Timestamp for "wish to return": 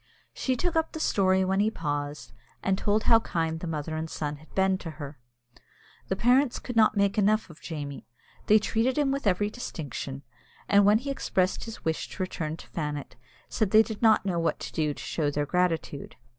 11.85-12.57